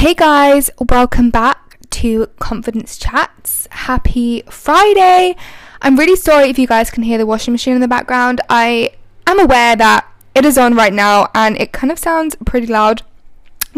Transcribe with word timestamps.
Hey 0.00 0.14
guys, 0.14 0.70
welcome 0.88 1.28
back 1.28 1.78
to 1.90 2.28
Confidence 2.38 2.96
Chats. 2.96 3.68
Happy 3.70 4.42
Friday. 4.48 5.36
I'm 5.82 5.98
really 5.98 6.16
sorry 6.16 6.48
if 6.48 6.58
you 6.58 6.66
guys 6.66 6.90
can 6.90 7.02
hear 7.02 7.18
the 7.18 7.26
washing 7.26 7.52
machine 7.52 7.74
in 7.74 7.82
the 7.82 7.86
background. 7.86 8.40
I 8.48 8.94
am 9.26 9.38
aware 9.38 9.76
that 9.76 10.10
it 10.34 10.46
is 10.46 10.56
on 10.56 10.74
right 10.74 10.94
now 10.94 11.28
and 11.34 11.54
it 11.60 11.72
kind 11.72 11.92
of 11.92 11.98
sounds 11.98 12.34
pretty 12.46 12.66
loud. 12.66 13.02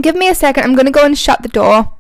Give 0.01 0.15
me 0.15 0.29
a 0.29 0.35
second, 0.37 0.63
I'm 0.63 0.77
going 0.77 0.87
to 0.87 0.93
go 0.93 1.05
and 1.05 1.19
shut 1.19 1.43
the 1.43 1.49
door. 1.49 1.93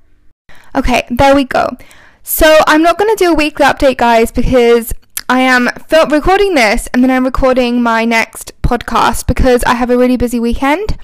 Okay, 0.73 1.04
there 1.11 1.34
we 1.34 1.43
go. 1.43 1.77
So, 2.23 2.59
I'm 2.68 2.84
not 2.84 2.98
going 2.98 3.11
to 3.11 3.25
do 3.25 3.32
a 3.32 3.34
weekly 3.34 3.66
update, 3.66 3.96
guys, 3.96 4.30
because 4.30 4.93
I 5.29 5.41
am 5.41 5.68
fil- 5.88 6.07
recording 6.07 6.54
this 6.54 6.88
and 6.95 7.02
then 7.02 7.10
I'm 7.10 7.24
recording 7.24 7.82
my 7.82 8.04
next 8.04 8.52
podcast 8.62 9.27
because 9.27 9.65
I 9.65 9.74
have 9.74 9.91
a 9.91 9.98
really 9.98 10.16
busy 10.16 10.38
weekend 10.38 10.96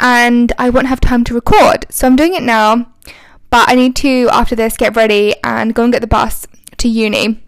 and 0.00 0.52
I 0.58 0.70
won't 0.70 0.86
have 0.86 1.00
time 1.00 1.24
to 1.24 1.34
record. 1.34 1.86
So 1.90 2.06
I'm 2.06 2.16
doing 2.16 2.34
it 2.34 2.42
now, 2.42 2.92
but 3.50 3.68
I 3.68 3.74
need 3.74 3.96
to, 3.96 4.28
after 4.32 4.54
this, 4.54 4.76
get 4.76 4.96
ready 4.96 5.34
and 5.42 5.74
go 5.74 5.84
and 5.84 5.92
get 5.92 6.00
the 6.00 6.06
bus 6.06 6.46
to 6.78 6.88
uni. 6.88 7.42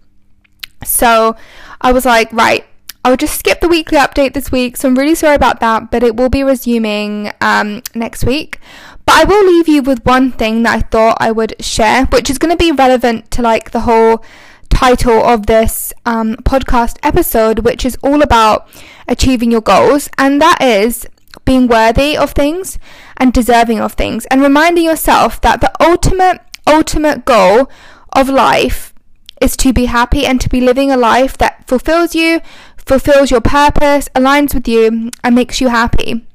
So 0.84 1.36
I 1.80 1.92
was 1.92 2.04
like, 2.04 2.32
right, 2.32 2.64
I 3.04 3.10
will 3.10 3.16
just 3.16 3.38
skip 3.38 3.60
the 3.60 3.68
weekly 3.68 3.98
update 3.98 4.34
this 4.34 4.50
week. 4.50 4.76
So 4.76 4.88
I'm 4.88 4.96
really 4.96 5.14
sorry 5.14 5.36
about 5.36 5.60
that, 5.60 5.90
but 5.90 6.02
it 6.02 6.16
will 6.16 6.28
be 6.28 6.42
resuming 6.42 7.32
um, 7.40 7.82
next 7.94 8.24
week. 8.24 8.58
But 9.04 9.14
I 9.14 9.24
will 9.24 9.46
leave 9.46 9.68
you 9.68 9.82
with 9.82 10.04
one 10.04 10.32
thing 10.32 10.64
that 10.64 10.74
I 10.74 10.80
thought 10.80 11.16
I 11.20 11.30
would 11.30 11.54
share, 11.60 12.06
which 12.06 12.28
is 12.28 12.38
going 12.38 12.50
to 12.50 12.56
be 12.56 12.72
relevant 12.72 13.30
to 13.32 13.42
like 13.42 13.70
the 13.70 13.80
whole 13.80 14.24
title 14.68 15.24
of 15.24 15.46
this 15.46 15.92
um, 16.04 16.36
podcast 16.38 16.98
episode, 17.02 17.60
which 17.60 17.84
is 17.84 17.96
all 18.02 18.22
about 18.22 18.68
achieving 19.06 19.52
your 19.52 19.60
goals, 19.60 20.10
and 20.18 20.42
that 20.42 20.60
is 20.60 21.06
being 21.44 21.66
worthy 21.66 22.16
of 22.16 22.32
things 22.32 22.78
and 23.16 23.32
deserving 23.32 23.80
of 23.80 23.92
things, 23.92 24.26
and 24.26 24.42
reminding 24.42 24.84
yourself 24.84 25.40
that 25.42 25.60
the 25.60 25.72
ultimate, 25.82 26.40
ultimate 26.66 27.24
goal 27.24 27.70
of 28.12 28.28
life 28.28 28.92
is 29.40 29.56
to 29.58 29.72
be 29.72 29.86
happy 29.86 30.24
and 30.26 30.40
to 30.40 30.48
be 30.48 30.60
living 30.60 30.90
a 30.90 30.96
life 30.96 31.36
that 31.38 31.66
fulfills 31.68 32.14
you, 32.14 32.40
fulfills 32.76 33.30
your 33.30 33.40
purpose, 33.40 34.08
aligns 34.14 34.54
with 34.54 34.66
you, 34.66 35.10
and 35.22 35.34
makes 35.34 35.60
you 35.60 35.68
happy. 35.68 36.26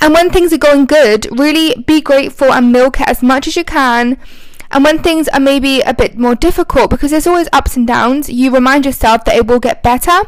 And 0.00 0.14
when 0.14 0.30
things 0.30 0.52
are 0.52 0.58
going 0.58 0.86
good, 0.86 1.26
really 1.38 1.74
be 1.86 2.00
grateful 2.00 2.52
and 2.52 2.70
milk 2.72 3.00
it 3.00 3.08
as 3.08 3.22
much 3.22 3.48
as 3.48 3.56
you 3.56 3.64
can. 3.64 4.18
And 4.70 4.84
when 4.84 5.02
things 5.02 5.28
are 5.28 5.40
maybe 5.40 5.80
a 5.80 5.94
bit 5.94 6.18
more 6.18 6.34
difficult, 6.34 6.90
because 6.90 7.10
there's 7.10 7.26
always 7.26 7.48
ups 7.52 7.76
and 7.76 7.86
downs, 7.86 8.28
you 8.28 8.52
remind 8.52 8.84
yourself 8.84 9.24
that 9.24 9.34
it 9.34 9.46
will 9.46 9.58
get 9.60 9.82
better 9.82 10.20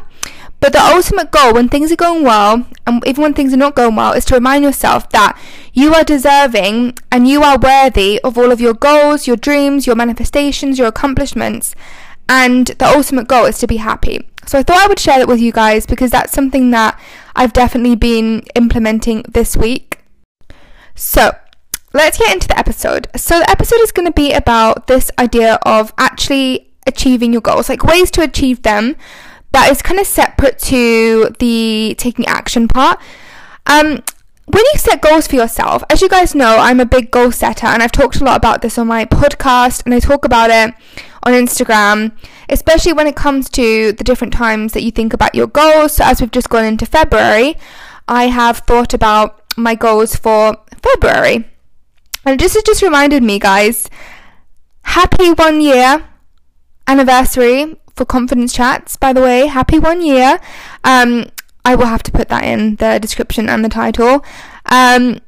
but 0.61 0.73
the 0.73 0.79
ultimate 0.79 1.31
goal 1.31 1.55
when 1.55 1.69
things 1.69 1.91
are 1.91 1.95
going 1.95 2.23
well, 2.23 2.67
and 2.85 3.05
even 3.07 3.23
when 3.23 3.33
things 3.33 3.51
are 3.51 3.57
not 3.57 3.75
going 3.75 3.95
well, 3.95 4.13
is 4.13 4.25
to 4.25 4.35
remind 4.35 4.63
yourself 4.63 5.09
that 5.09 5.37
you 5.73 5.95
are 5.95 6.03
deserving 6.03 6.97
and 7.11 7.27
you 7.27 7.41
are 7.41 7.57
worthy 7.57 8.19
of 8.21 8.37
all 8.37 8.51
of 8.51 8.61
your 8.61 8.75
goals, 8.75 9.25
your 9.25 9.35
dreams, 9.35 9.87
your 9.87 9.95
manifestations, 9.95 10.77
your 10.77 10.87
accomplishments. 10.87 11.73
And 12.29 12.67
the 12.67 12.87
ultimate 12.87 13.27
goal 13.27 13.45
is 13.45 13.57
to 13.57 13.67
be 13.67 13.77
happy. 13.77 14.29
So 14.45 14.59
I 14.59 14.63
thought 14.63 14.77
I 14.77 14.87
would 14.87 14.99
share 14.99 15.17
that 15.17 15.27
with 15.27 15.39
you 15.39 15.51
guys 15.51 15.87
because 15.87 16.11
that's 16.11 16.31
something 16.31 16.69
that 16.71 16.99
I've 17.35 17.53
definitely 17.53 17.95
been 17.95 18.43
implementing 18.53 19.23
this 19.27 19.57
week. 19.57 19.99
So 20.93 21.31
let's 21.91 22.19
get 22.19 22.33
into 22.33 22.47
the 22.47 22.57
episode. 22.57 23.07
So 23.15 23.39
the 23.39 23.49
episode 23.49 23.79
is 23.79 23.91
going 23.91 24.07
to 24.07 24.13
be 24.13 24.31
about 24.31 24.85
this 24.85 25.09
idea 25.17 25.57
of 25.63 25.91
actually 25.97 26.71
achieving 26.85 27.33
your 27.33 27.41
goals, 27.41 27.67
like 27.67 27.83
ways 27.83 28.11
to 28.11 28.21
achieve 28.21 28.61
them 28.61 28.95
that 29.51 29.69
is 29.71 29.81
kind 29.81 29.99
of 29.99 30.07
separate 30.07 30.59
to 30.59 31.29
the 31.39 31.95
taking 31.97 32.25
action 32.25 32.67
part. 32.67 32.99
Um, 33.65 34.03
when 34.45 34.65
you 34.73 34.79
set 34.79 35.01
goals 35.01 35.27
for 35.27 35.35
yourself, 35.35 35.83
as 35.89 36.01
you 36.01 36.09
guys 36.09 36.35
know, 36.35 36.57
I'm 36.57 36.79
a 36.79 36.85
big 36.85 37.11
goal 37.11 37.31
setter 37.31 37.67
and 37.67 37.81
I've 37.81 37.91
talked 37.91 38.19
a 38.19 38.23
lot 38.23 38.37
about 38.37 38.61
this 38.61 38.77
on 38.77 38.87
my 38.87 39.05
podcast 39.05 39.85
and 39.85 39.93
I 39.93 39.99
talk 39.99 40.25
about 40.25 40.49
it 40.49 40.73
on 41.23 41.33
Instagram, 41.33 42.11
especially 42.49 42.93
when 42.93 43.07
it 43.07 43.15
comes 43.15 43.49
to 43.51 43.93
the 43.93 44.03
different 44.03 44.33
times 44.33 44.73
that 44.73 44.83
you 44.83 44.91
think 44.91 45.13
about 45.13 45.35
your 45.35 45.47
goals. 45.47 45.93
So, 45.93 46.05
as 46.05 46.19
we've 46.19 46.31
just 46.31 46.49
gone 46.49 46.65
into 46.65 46.85
February, 46.85 47.55
I 48.07 48.27
have 48.27 48.59
thought 48.59 48.93
about 48.93 49.41
my 49.55 49.75
goals 49.75 50.15
for 50.15 50.57
February. 50.81 51.47
And 52.25 52.39
this 52.39 52.55
has 52.55 52.63
just 52.63 52.81
reminded 52.81 53.23
me, 53.23 53.39
guys, 53.39 53.89
happy 54.83 55.31
one 55.31 55.61
year 55.61 56.03
anniversary 56.87 57.77
for 58.01 58.05
confidence 58.05 58.51
chats, 58.51 58.95
by 58.97 59.13
the 59.13 59.21
way. 59.21 59.45
Happy 59.45 59.77
one 59.77 60.01
year. 60.01 60.39
Um, 60.83 61.27
I 61.63 61.75
will 61.75 61.85
have 61.85 62.01
to 62.03 62.11
put 62.11 62.29
that 62.29 62.43
in 62.43 62.77
the 62.77 62.97
description 62.99 63.47
and 63.47 63.63
the 63.63 63.69
title. 63.69 64.25
Um, 64.65 65.19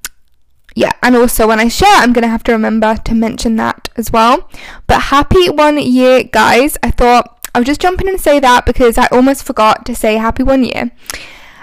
yeah, 0.76 0.94
and 1.04 1.16
also 1.16 1.48
when 1.48 1.60
I 1.60 1.68
share, 1.68 1.94
I'm 1.98 2.14
going 2.14 2.24
to 2.24 2.30
have 2.30 2.44
to 2.46 2.52
remember 2.52 2.96
to 2.96 3.14
mention 3.14 3.58
that 3.58 3.90
as 3.96 4.12
well. 4.12 4.50
But 4.88 5.14
happy 5.14 5.52
one 5.52 5.78
year, 5.78 6.24
guys. 6.24 6.76
I 6.82 6.90
thought 6.90 7.48
I 7.54 7.60
would 7.60 7.68
just 7.68 7.80
jump 7.80 8.02
in 8.02 8.10
and 8.10 8.20
say 8.20 8.40
that 8.40 8.66
because 8.66 8.98
I 8.98 9.06
almost 9.12 9.44
forgot 9.44 9.86
to 9.86 9.94
say 9.94 10.16
happy 10.16 10.42
one 10.42 10.64
year. 10.64 10.90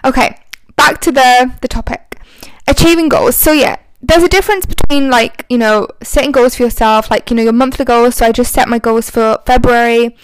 Okay, 0.04 0.38
back 0.76 1.00
to 1.00 1.10
the, 1.10 1.52
the 1.60 1.66
topic 1.66 2.20
achieving 2.68 3.08
goals. 3.08 3.34
So, 3.34 3.50
yeah, 3.50 3.78
there's 4.00 4.22
a 4.22 4.28
difference 4.28 4.64
between 4.64 5.10
like, 5.10 5.44
you 5.48 5.58
know, 5.58 5.88
setting 6.04 6.30
goals 6.30 6.54
for 6.54 6.62
yourself, 6.62 7.10
like, 7.10 7.30
you 7.30 7.36
know, 7.36 7.42
your 7.42 7.52
monthly 7.52 7.84
goals. 7.84 8.14
So, 8.14 8.26
I 8.26 8.30
just 8.30 8.52
set 8.52 8.68
my 8.68 8.78
goals 8.78 9.10
for 9.10 9.40
February 9.44 10.16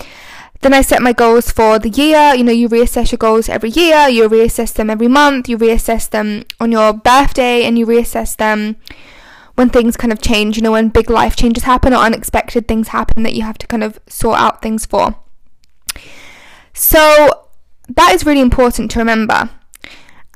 then 0.66 0.74
I 0.74 0.80
set 0.80 1.00
my 1.00 1.12
goals 1.12 1.52
for 1.52 1.78
the 1.78 1.88
year. 1.88 2.34
You 2.34 2.42
know, 2.42 2.50
you 2.50 2.68
reassess 2.68 3.12
your 3.12 3.18
goals 3.18 3.48
every 3.48 3.70
year, 3.70 4.08
you 4.08 4.28
reassess 4.28 4.72
them 4.72 4.90
every 4.90 5.06
month, 5.06 5.48
you 5.48 5.56
reassess 5.56 6.10
them 6.10 6.44
on 6.58 6.72
your 6.72 6.92
birthday, 6.92 7.62
and 7.62 7.78
you 7.78 7.86
reassess 7.86 8.36
them 8.36 8.74
when 9.54 9.70
things 9.70 9.96
kind 9.96 10.12
of 10.12 10.20
change, 10.20 10.56
you 10.56 10.62
know, 10.62 10.72
when 10.72 10.88
big 10.88 11.08
life 11.08 11.36
changes 11.36 11.62
happen 11.62 11.92
or 11.92 11.98
unexpected 11.98 12.66
things 12.66 12.88
happen 12.88 13.22
that 13.22 13.34
you 13.34 13.42
have 13.42 13.56
to 13.58 13.66
kind 13.68 13.84
of 13.84 14.00
sort 14.08 14.38
out 14.38 14.60
things 14.60 14.84
for. 14.84 15.14
So 16.74 17.46
that 17.88 18.12
is 18.12 18.26
really 18.26 18.40
important 18.40 18.90
to 18.90 18.98
remember. 18.98 19.48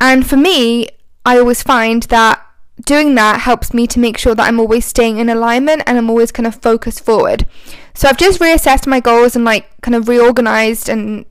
And 0.00 0.24
for 0.24 0.36
me, 0.36 0.90
I 1.26 1.38
always 1.38 1.62
find 1.62 2.04
that 2.04 2.40
doing 2.84 3.14
that 3.14 3.40
helps 3.40 3.74
me 3.74 3.86
to 3.86 3.98
make 3.98 4.18
sure 4.18 4.34
that 4.34 4.46
I'm 4.46 4.60
always 4.60 4.84
staying 4.84 5.18
in 5.18 5.28
alignment 5.28 5.82
and 5.86 5.98
I'm 5.98 6.10
always 6.10 6.32
kind 6.32 6.46
of 6.46 6.60
focused 6.62 7.04
forward. 7.04 7.46
So 7.94 8.08
I've 8.08 8.18
just 8.18 8.40
reassessed 8.40 8.86
my 8.86 9.00
goals 9.00 9.36
and 9.36 9.44
like 9.44 9.80
kind 9.82 9.94
of 9.94 10.08
reorganized 10.08 10.88
and 10.88 11.26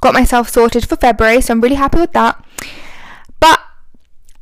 got 0.00 0.14
myself 0.14 0.48
sorted 0.48 0.88
for 0.88 0.96
February. 0.96 1.40
So 1.40 1.52
I'm 1.52 1.60
really 1.60 1.76
happy 1.76 1.98
with 1.98 2.12
that. 2.12 2.44
But 3.40 3.60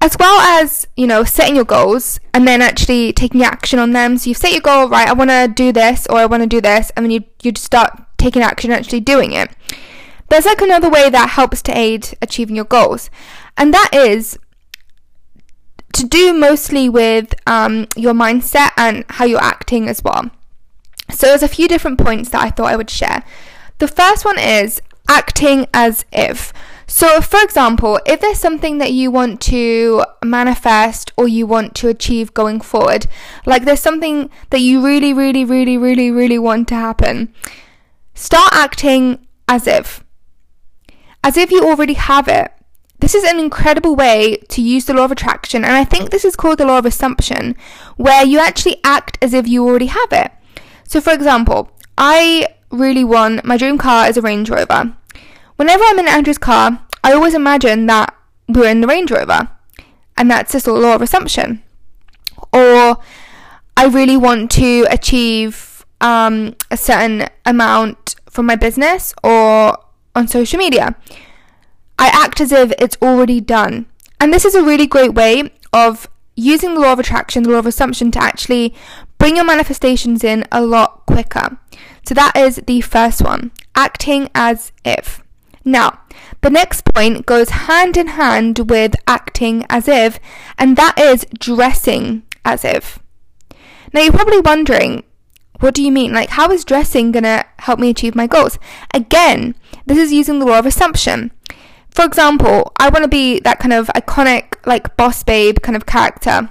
as 0.01 0.17
well 0.19 0.41
as, 0.41 0.87
you 0.97 1.07
know, 1.07 1.25
setting 1.25 1.57
your 1.57 1.65
goals 1.65 2.21
and 2.35 2.47
then 2.47 2.63
actually 2.63 3.13
taking 3.13 3.43
action 3.43 3.79
on 3.79 3.93
them. 3.93 4.19
So 4.19 4.29
you've 4.29 4.37
set 4.37 4.53
your 4.53 4.61
goal, 4.61 4.89
right, 4.89 5.09
I 5.09 5.13
want 5.13 5.31
to 5.31 5.51
do 5.53 5.73
this 5.73 6.07
or 6.09 6.19
I 6.19 6.27
want 6.27 6.43
to 6.43 6.49
do 6.49 6.61
this, 6.61 6.91
and 6.97 7.05
then 7.05 7.11
you, 7.11 7.25
you 7.43 7.53
start 7.57 8.03
taking 8.19 8.43
action 8.43 8.71
and 8.71 8.79
actually 8.79 9.01
doing 9.01 9.33
it. 9.33 9.51
There's 10.29 10.47
like 10.47 10.61
another 10.61 10.91
way 10.91 11.09
that 11.09 11.31
helps 11.31 11.63
to 11.63 11.77
aid 11.77 12.17
achieving 12.21 12.57
your 12.57 12.65
goals, 12.65 13.11
and 13.57 13.73
that 13.73 13.91
is 13.93 14.39
to 15.97 16.07
do 16.07 16.33
mostly 16.33 16.89
with 16.89 17.35
um, 17.47 17.87
your 17.97 18.15
mindset 18.15 18.71
and 18.77 19.05
how 19.09 19.25
you're 19.25 19.43
acting 19.43 19.89
as 19.89 20.03
well. 20.03 20.31
So 21.11 21.27
there's 21.27 21.43
a 21.43 21.49
few 21.49 21.69
different 21.69 21.99
points 21.99 22.31
that 22.31 22.43
I 22.43 22.51
thought 22.51 22.73
I 22.73 22.77
would 22.77 22.91
share. 22.91 23.25
The 23.79 23.89
first 23.89 24.25
one 24.25 24.39
is 24.39 24.81
acting 25.09 25.67
as 25.73 26.05
if. 26.13 26.53
So, 26.89 27.21
for 27.21 27.41
example, 27.41 27.99
if 28.07 28.21
there's 28.21 28.39
something 28.39 28.79
that 28.79 28.93
you 28.93 29.11
want 29.11 29.41
to 29.43 30.05
manifest 30.25 31.13
or 31.17 31.27
you 31.27 31.47
want 31.47 31.75
to 31.77 31.89
achieve 31.89 32.33
going 32.33 32.61
forward, 32.61 33.07
like 33.45 33.65
there's 33.65 33.81
something 33.81 34.31
that 34.51 34.61
you 34.61 34.85
really, 34.85 35.13
really, 35.13 35.45
really, 35.45 35.77
really, 35.77 36.11
really 36.11 36.39
want 36.39 36.69
to 36.69 36.75
happen, 36.75 37.35
start 38.15 38.53
acting 38.53 39.27
as 39.49 39.67
if. 39.67 40.05
As 41.25 41.37
if 41.37 41.51
you 41.51 41.67
already 41.67 41.95
have 41.95 42.29
it. 42.29 42.53
This 43.01 43.15
is 43.15 43.25
an 43.25 43.39
incredible 43.39 43.97
way 43.97 44.37
to 44.57 44.63
use 44.63 44.87
the 44.87 44.95
law 44.95 45.05
of 45.05 45.13
attraction, 45.13 45.65
and 45.65 45.75
I 45.75 45.85
think 45.85 46.11
this 46.11 46.25
is 46.25 46.35
called 46.35 46.59
the 46.59 46.67
law 46.67 46.79
of 46.79 46.87
assumption, 46.87 47.55
where 47.97 48.25
you 48.25 48.39
actually 48.39 48.79
act 48.83 49.19
as 49.23 49.33
if 49.33 49.47
you 49.47 49.65
already 49.65 49.87
have 49.87 50.13
it. 50.13 50.33
So, 50.85 51.01
for 51.01 51.13
example, 51.13 51.71
I 51.97 52.49
really 52.71 53.05
want 53.05 53.45
my 53.45 53.57
dream 53.57 53.79
car 53.79 54.09
is 54.09 54.17
a 54.17 54.23
Range 54.23 54.49
Rover. 54.51 54.97
Whenever 55.57 55.85
I'm 55.85 55.99
in 55.99 56.09
Andrew's 56.09 56.39
car, 56.39 56.85
I 57.05 57.13
always 57.13 57.35
imagine 57.35 57.87
that 57.87 58.15
we're 58.49 58.69
in 58.71 58.81
the 58.81 58.87
Range 58.87 59.11
Rover, 59.11 59.49
and 60.17 60.31
that's 60.31 60.53
just 60.53 60.67
a 60.67 60.73
law 60.73 60.95
of 60.95 61.03
assumption. 61.03 61.63
Or 62.53 62.99
I 63.77 63.87
really 63.87 64.17
want 64.17 64.51
to 64.53 64.87
achieve 64.91 65.85
um, 66.01 66.57
a 66.71 66.77
certain 66.77 67.29
amount 67.45 68.17
from 68.31 68.47
my 68.47 68.57
business 68.57 69.15
or 69.23 69.79
on 70.15 70.29
social 70.29 70.59
media. 70.59 70.97
I 71.99 72.09
act 72.13 72.41
as 72.41 72.53
if 72.53 72.73
it's 72.79 72.97
already 73.01 73.41
done. 73.41 73.87
And 74.21 74.33
this 74.33 74.45
is 74.45 74.55
a 74.55 74.63
really 74.63 74.87
great 74.87 75.15
way 75.15 75.51
of 75.73 76.09
using 76.37 76.75
the 76.75 76.81
law 76.81 76.93
of 76.93 76.99
attraction, 76.99 77.43
the 77.43 77.51
law 77.51 77.59
of 77.59 77.67
assumption 77.67 78.11
to 78.13 78.23
actually 78.23 78.75
bring 79.19 79.37
your 79.37 79.45
manifestations 79.45 80.23
in 80.23 80.47
a 80.53 80.63
lot 80.63 81.05
quicker. 81.07 81.59
So 82.07 82.15
that 82.15 82.37
is 82.37 82.63
the 82.67 82.81
first 82.81 83.23
one, 83.23 83.51
acting 83.75 84.29
as 84.35 84.73
if. 84.85 85.23
Now, 85.65 86.01
the 86.43 86.51
next 86.51 86.85
point 86.85 87.27
goes 87.27 87.51
hand 87.51 87.97
in 87.97 88.09
hand 88.09 88.71
with 88.71 88.95
acting 89.09 89.65
as 89.69 89.89
if, 89.89 90.21
and 90.57 90.77
that 90.77 90.99
is 90.99 91.27
dressing 91.39 92.23
as 92.45 92.65
if. 92.65 93.01
Now, 93.93 94.03
you're 94.03 94.13
probably 94.13 94.41
wondering, 94.41 95.03
what 95.61 95.75
do 95.75 95.83
you 95.83 95.91
mean? 95.91 96.13
Like, 96.13 96.31
how 96.31 96.51
is 96.53 96.65
dressing 96.65 97.13
gonna 97.13 97.45
help 97.61 97.81
me 97.81 97.91
achieve 97.91 98.15
my 98.15 98.27
goals? 98.27 98.59
Again, 98.93 99.55
this 99.87 99.99
is 99.99 100.13
using 100.13 100.39
the 100.39 100.47
law 100.47 100.59
of 100.59 100.67
assumption. 100.67 101.33
For 101.97 102.05
example, 102.05 102.73
I 102.79 102.91
want 102.91 103.05
to 103.05 103.09
be 103.09 103.41
that 103.41 103.59
kind 103.59 103.73
of 103.73 103.89
iconic, 103.89 104.55
like, 104.67 104.97
boss 104.97 105.23
babe 105.25 105.61
kind 105.63 105.75
of 105.75 105.87
character 105.87 106.51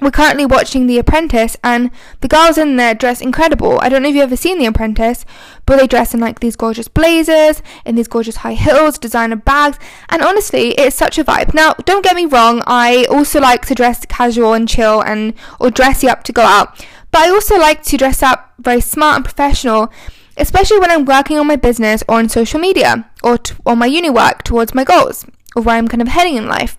we're 0.00 0.10
currently 0.10 0.44
watching 0.44 0.86
The 0.86 0.98
Apprentice, 0.98 1.56
and 1.64 1.90
the 2.20 2.28
girls 2.28 2.58
in 2.58 2.76
there 2.76 2.94
dress 2.94 3.20
incredible. 3.20 3.78
I 3.80 3.88
don't 3.88 4.02
know 4.02 4.10
if 4.10 4.14
you've 4.14 4.24
ever 4.24 4.36
seen 4.36 4.58
The 4.58 4.66
Apprentice, 4.66 5.24
but 5.64 5.78
they 5.78 5.86
dress 5.86 6.12
in 6.12 6.20
like 6.20 6.40
these 6.40 6.56
gorgeous 6.56 6.88
blazers, 6.88 7.62
in 7.86 7.94
these 7.94 8.08
gorgeous 8.08 8.36
high 8.36 8.54
heels, 8.54 8.98
designer 8.98 9.36
bags, 9.36 9.78
and 10.10 10.22
honestly, 10.22 10.72
it's 10.72 10.96
such 10.96 11.18
a 11.18 11.24
vibe. 11.24 11.54
Now, 11.54 11.72
don't 11.84 12.04
get 12.04 12.14
me 12.14 12.26
wrong, 12.26 12.62
I 12.66 13.06
also 13.06 13.40
like 13.40 13.64
to 13.66 13.74
dress 13.74 14.04
casual 14.06 14.52
and 14.52 14.68
chill 14.68 15.00
and 15.00 15.32
or 15.58 15.70
dressy 15.70 16.08
up 16.08 16.24
to 16.24 16.32
go 16.32 16.42
out, 16.42 16.84
but 17.10 17.22
I 17.22 17.30
also 17.30 17.58
like 17.58 17.82
to 17.84 17.96
dress 17.96 18.22
up 18.22 18.52
very 18.58 18.82
smart 18.82 19.16
and 19.16 19.24
professional, 19.24 19.90
especially 20.36 20.78
when 20.78 20.90
I'm 20.90 21.04
working 21.04 21.38
on 21.38 21.46
my 21.46 21.56
business 21.56 22.02
or 22.08 22.16
on 22.18 22.28
social 22.28 22.60
media 22.60 23.10
or 23.22 23.38
t- 23.38 23.54
on 23.64 23.78
my 23.78 23.86
uni 23.86 24.10
work 24.10 24.42
towards 24.42 24.74
my 24.74 24.84
goals 24.84 25.24
or 25.54 25.62
where 25.62 25.76
I'm 25.76 25.88
kind 25.88 26.02
of 26.02 26.08
heading 26.08 26.36
in 26.36 26.46
life. 26.46 26.78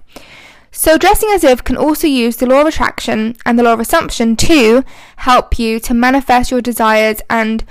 So, 0.72 0.98
dressing 0.98 1.30
as 1.34 1.44
if 1.44 1.64
can 1.64 1.76
also 1.76 2.06
use 2.08 2.36
the 2.36 2.46
law 2.46 2.62
of 2.62 2.68
attraction 2.68 3.36
and 3.46 3.58
the 3.58 3.64
law 3.64 3.74
of 3.74 3.80
assumption 3.80 4.36
to 4.36 4.84
help 5.18 5.58
you 5.58 5.80
to 5.80 5.94
manifest 5.94 6.52
your 6.52 6.62
desires 6.62 7.20
and 7.30 7.64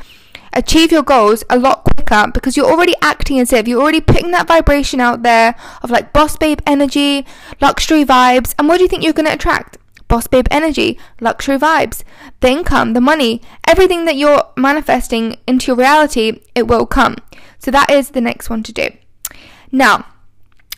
achieve 0.53 0.91
your 0.91 1.03
goals 1.03 1.44
a 1.50 1.59
lot 1.59 1.85
quicker 1.85 2.31
because 2.33 2.56
you're 2.56 2.71
already 2.71 2.94
acting 3.03 3.38
as 3.38 3.53
if 3.53 3.69
you're 3.69 3.81
already 3.81 4.00
putting 4.00 4.31
that 4.33 4.49
vibration 4.49 5.00
out 5.00 5.23
there 5.23 5.55
of 5.83 5.91
like 5.91 6.12
boss 6.12 6.37
babe 6.37 6.59
energy, 6.67 7.25
luxury 7.61 8.05
vibes. 8.05 8.55
And 8.59 8.67
what 8.67 8.79
do 8.79 8.83
you 8.83 8.88
think 8.88 9.05
you're 9.05 9.12
going 9.12 9.27
to 9.27 9.35
attract? 9.35 9.79
Boss 10.08 10.26
babe 10.26 10.47
energy, 10.50 10.99
luxury 11.20 11.58
vibes, 11.58 12.03
the 12.41 12.49
income, 12.49 12.93
the 12.93 13.00
money, 13.00 13.43
everything 13.67 14.05
that 14.05 14.17
you're 14.17 14.44
manifesting 14.56 15.37
into 15.47 15.69
your 15.69 15.76
reality, 15.76 16.41
it 16.55 16.67
will 16.69 16.87
come. 16.87 17.17
So, 17.58 17.70
that 17.70 17.91
is 17.91 18.11
the 18.11 18.20
next 18.20 18.49
one 18.50 18.62
to 18.64 18.73
do. 18.73 18.91
Now, 19.73 20.06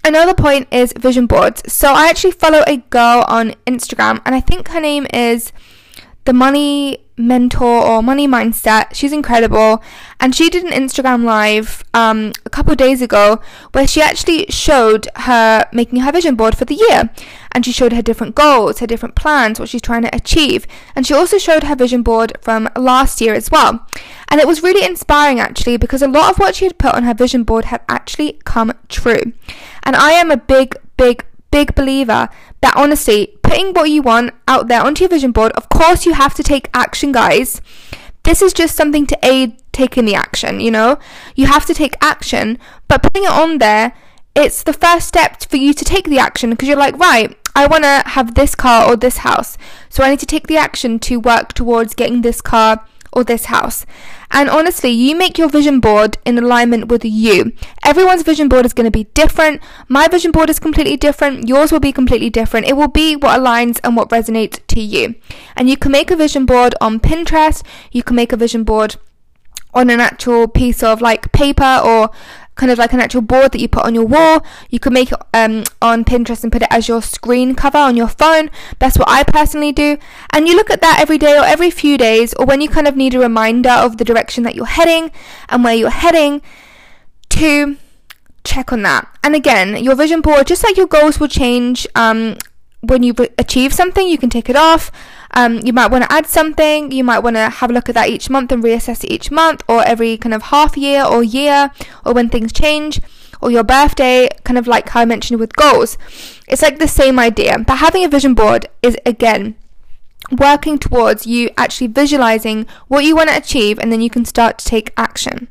Another 0.05 0.33
point 0.33 0.69
is 0.73 0.95
vision 0.99 1.27
boards. 1.27 1.71
So 1.71 1.93
I 1.93 2.09
actually 2.09 2.31
follow 2.31 2.63
a 2.67 2.79
girl 2.79 3.25
on 3.29 3.55
Instagram, 3.67 4.23
and 4.25 4.35
I 4.35 4.41
think 4.41 4.69
her 4.69 4.81
name 4.81 5.07
is 5.13 5.53
the 6.25 6.33
Money 6.33 7.05
Mentor 7.17 7.85
or 7.85 8.03
Money 8.03 8.29
Mindset. 8.29 8.95
She's 8.95 9.13
incredible, 9.13 9.83
and 10.21 10.35
she 10.35 10.49
did 10.49 10.65
an 10.65 10.73
Instagram 10.73 11.25
live 11.25 11.85
um, 11.93 12.33
a 12.47 12.51
couple 12.51 12.75
days 12.75 13.03
ago 13.03 13.41
where 13.73 13.87
she 13.87 14.01
actually 14.01 14.47
showed 14.49 15.09
her 15.17 15.69
making 15.73 16.01
her 16.01 16.13
vision 16.13 16.37
board 16.37 16.57
for 16.57 16.65
the 16.65 16.75
year, 16.75 17.11
and 17.53 17.65
she 17.65 17.73
showed 17.73 17.93
her 17.93 18.03
different 18.03 18.35
goals, 18.35 18.79
her 18.79 18.87
different 18.87 19.15
plans, 19.15 19.59
what 19.59 19.69
she's 19.69 19.83
trying 19.83 20.03
to 20.03 20.15
achieve, 20.15 20.67
and 20.95 21.07
she 21.07 21.15
also 21.15 21.39
showed 21.39 21.65
her 21.65 21.75
vision 21.75 22.03
board 22.03 22.33
from 22.41 22.69
last 22.77 23.21
year 23.21 23.35
as 23.35 23.51
well. 23.51 23.87
And 24.29 24.41
it 24.41 24.47
was 24.47 24.63
really 24.63 24.85
inspiring 24.85 25.41
actually 25.41 25.77
because 25.77 26.03
a 26.03 26.09
lot 26.09 26.31
of 26.31 26.39
what 26.39 26.55
she 26.55 26.67
had 26.67 26.79
put 26.79 26.95
on 26.95 27.05
her 27.05 27.15
vision 27.15 27.45
board 27.45 27.67
had 27.67 27.81
actually 27.89 28.39
come 28.45 28.73
true. 28.89 29.33
And 29.83 29.97
I 29.97 30.13
am 30.13 30.31
a 30.31 30.37
big, 30.37 30.77
big, 30.97 31.25
big 31.51 31.75
believer 31.75 32.29
that 32.61 32.77
honestly, 32.77 33.39
putting 33.43 33.73
what 33.73 33.91
you 33.91 34.03
want 34.03 34.35
out 34.47 34.69
there 34.69 34.83
onto 34.83 35.05
your 35.05 35.09
vision 35.09 35.33
board, 35.33 35.53
of 35.53 35.69
course, 35.69 36.07
you 36.07 36.15
have 36.15 36.35
to 36.35 36.43
take 36.43 36.69
action, 36.75 37.13
guys. 37.13 37.61
This 38.25 38.43
is 38.43 38.53
just 38.53 38.77
something 38.77 39.07
to 39.07 39.19
aid 39.23 39.57
taking 39.73 40.05
the 40.05 40.15
action, 40.15 40.61
you 40.61 40.71
know? 40.71 40.99
You 41.35 41.47
have 41.47 41.65
to 41.67 41.75
take 41.75 41.95
action, 42.01 42.59
but 42.89 43.03
putting 43.03 43.25
it 43.25 43.31
on 43.31 43.59
there, 43.59 43.95
it's 44.35 44.63
the 44.63 44.73
first 44.73 45.09
step 45.09 45.43
for 45.45 45.57
you 45.57 45.73
to 45.73 45.85
take 45.85 46.05
the 46.07 46.19
action 46.19 46.51
because 46.51 46.69
you're 46.69 46.77
like, 46.77 46.99
right, 46.99 47.37
I 47.55 47.67
want 47.67 47.85
to 47.85 48.03
have 48.07 48.35
this 48.35 48.55
car 48.55 48.89
or 48.89 48.97
this 48.97 49.19
house. 49.19 49.59
So 49.89 50.05
I 50.05 50.11
need 50.11 50.21
to 50.21 50.27
take 50.27 50.47
the 50.47 50.57
action 50.57 50.99
to 51.01 51.19
work 51.19 51.55
towards 51.55 51.95
getting 51.95 52.23
this 52.23 52.41
car 52.41 52.87
or 53.13 53.25
this 53.25 53.47
house. 53.47 53.87
And 54.31 54.51
honestly, 54.51 54.91
you 54.91 55.17
make 55.17 55.39
your 55.39 55.49
vision 55.49 55.81
board 55.81 56.19
in 56.25 56.39
alignment 56.39 56.89
with 56.89 57.05
you. 57.05 57.53
Everyone's 57.85 58.23
vision 58.23 58.49
board 58.49 58.67
is 58.67 58.73
going 58.73 58.85
to 58.85 58.91
be 58.91 59.05
different. 59.15 59.63
My 59.89 60.09
vision 60.09 60.33
board 60.33 60.51
is 60.51 60.59
completely 60.59 60.97
different. 60.97 61.49
Yours 61.49 61.73
will 61.73 61.81
be 61.81 61.93
completely 61.93 62.31
different. 62.31 62.67
It 62.67 62.77
will 62.77 62.89
be 62.89 63.17
what 63.17 63.41
aligns 63.41 63.81
and 63.83 63.97
what 63.97 64.11
resonates 64.11 64.65
to 64.69 64.81
you. 64.81 65.15
And 65.57 65.69
you 65.69 65.77
can 65.77 65.93
make 65.93 66.11
a 66.11 66.17
vision 66.17 66.47
board 66.47 66.75
on 66.81 67.01
Pinterest. 67.01 67.63
You 67.91 68.03
can 68.03 68.17
make 68.17 68.33
a 68.33 68.37
vision 68.37 68.65
board 68.65 68.97
on 69.75 69.91
an 69.91 70.01
actual 70.01 70.49
piece 70.49 70.83
of 70.83 71.01
like 71.01 71.31
paper 71.33 71.81
or 71.85 72.11
kind 72.59 72.71
of 72.71 72.77
like 72.77 72.93
an 72.93 73.01
actual 73.01 73.23
board 73.23 73.53
that 73.53 73.61
you 73.61 73.69
put 73.69 73.87
on 73.87 73.95
your 73.95 74.05
wall. 74.05 74.45
You 74.69 74.79
can 74.79 74.93
make 74.93 75.11
it 75.13 75.19
um, 75.33 75.65
on 75.81 76.05
Pinterest 76.05 76.43
and 76.43 76.53
put 76.53 76.63
it 76.63 76.69
as 76.71 76.89
your 76.89 77.01
screen 77.01 77.55
cover 77.55 77.79
on 77.79 77.97
your 77.97 78.09
phone. 78.09 78.51
That's 78.79 78.99
what 78.99 79.09
I 79.09 79.23
personally 79.23 79.73
do. 79.73 79.97
And 80.35 80.47
you 80.47 80.55
look 80.55 80.69
at 80.69 80.83
that 80.83 80.99
every 81.01 81.17
day 81.17 81.39
or 81.39 81.45
every 81.45 81.71
few 81.71 81.97
days, 81.97 82.35
or 82.35 82.45
when 82.45 82.61
you 82.61 82.69
kind 82.69 82.87
of 82.87 82.97
need 82.97 83.15
a 83.15 83.21
reminder 83.21 83.71
of 83.71 83.97
the 83.97 84.05
direction 84.05 84.45
that 84.45 84.55
you're 84.55 84.67
heading 84.67 85.11
and 85.49 85.65
where 85.65 85.75
you're 85.75 85.89
heading 85.89 86.43
to 87.31 87.77
check 88.45 88.73
on 88.73 88.83
that. 88.83 89.09
And 89.23 89.35
again, 89.35 89.83
your 89.83 89.95
vision 89.95 90.21
board, 90.21 90.47
just 90.47 90.65
like 90.65 90.77
your 90.77 90.87
goals 90.87 91.21
will 91.21 91.29
change 91.29 91.87
um, 91.95 92.37
when 92.81 93.03
you 93.03 93.15
achieve 93.39 93.73
something, 93.73 94.07
you 94.07 94.19
can 94.19 94.31
take 94.31 94.49
it 94.49 94.57
off. 94.57 94.91
Um, 95.33 95.61
you 95.65 95.73
might 95.73 95.91
want 95.91 96.05
to 96.05 96.13
add 96.13 96.27
something. 96.27 96.91
You 96.91 97.05
might 97.05 97.19
want 97.21 97.37
to 97.37 97.49
have 97.49 97.71
a 97.71 97.73
look 97.73 97.89
at 97.89 97.95
that 97.95 98.09
each 98.09 98.31
month 98.31 98.53
and 98.53 98.63
reassess 98.63 99.05
it 99.05 99.13
each 99.13 99.31
month, 99.31 99.63
or 99.69 99.85
every 99.85 100.17
kind 100.17 100.35
of 100.35 100.43
half 100.45 100.77
year 100.77 101.05
or 101.05 101.23
year, 101.23 101.71
or 102.05 102.13
when 102.15 102.29
things 102.29 102.53
change, 102.53 103.01
or 103.41 103.51
your 103.51 103.65
birthday, 103.65 104.29
kind 104.45 104.59
of 104.59 104.67
like 104.67 104.89
how 104.91 105.01
I 105.01 105.05
mentioned 105.05 105.41
with 105.41 105.57
goals. 105.57 105.99
It's 106.47 106.63
like 106.63 106.79
the 106.79 106.89
same 106.89 107.19
idea, 107.19 107.59
but 107.59 107.77
having 107.77 108.05
a 108.05 108.09
vision 108.09 108.35
board 108.35 108.69
is 108.83 108.97
again 109.05 109.57
working 110.31 110.79
towards 110.79 111.27
you 111.27 111.49
actually 111.57 111.87
visualizing 111.87 112.67
what 112.89 113.05
you 113.05 113.17
want 113.17 113.31
to 113.31 113.37
achieve, 113.37 113.79
and 113.79 113.93
then 113.93 114.01
you 114.01 114.11
can 114.11 114.25
start 114.25 114.59
to 114.59 114.65
take 114.65 114.93
action. 114.97 115.49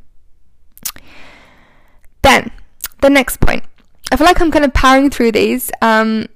Then, 2.22 2.52
the 3.02 3.10
next 3.10 3.40
point. 3.40 3.64
I 4.12 4.16
feel 4.16 4.26
like 4.26 4.42
I'm 4.42 4.52
kind 4.52 4.66
of 4.66 4.74
powering 4.74 5.10
through 5.10 5.34
these. 5.34 5.72
Um, 5.82 6.28